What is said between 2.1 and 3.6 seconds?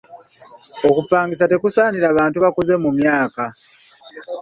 bantu bakuze mu myaka.